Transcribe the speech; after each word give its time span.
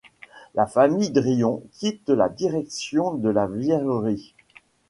La 0.55 0.65
famille 0.65 1.11
Drion 1.11 1.61
quitte 1.73 2.09
la 2.09 2.27
direction 2.27 3.13
de 3.13 3.29
la 3.29 3.45
verrerie. 3.45 4.33